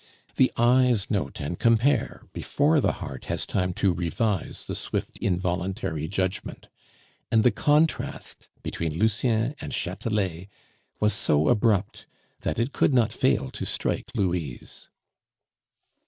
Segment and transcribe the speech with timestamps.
[0.37, 6.07] The eyes note and compare before the heart has time to revise the swift involuntary
[6.07, 6.69] judgment;
[7.31, 10.47] and the contrast between Lucien and Chatelet
[10.99, 12.07] was so abrupt
[12.39, 14.89] that it could not fail to strike Louise.